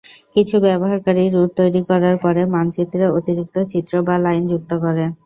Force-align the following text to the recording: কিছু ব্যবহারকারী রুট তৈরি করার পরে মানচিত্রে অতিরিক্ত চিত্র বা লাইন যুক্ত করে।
কিছু 0.35 0.55
ব্যবহারকারী 0.65 1.23
রুট 1.27 1.49
তৈরি 1.59 1.81
করার 1.89 2.15
পরে 2.23 2.41
মানচিত্রে 2.53 3.03
অতিরিক্ত 3.17 3.55
চিত্র 3.71 3.93
বা 4.07 4.15
লাইন 4.25 4.43
যুক্ত 4.51 4.71
করে। 4.83 5.03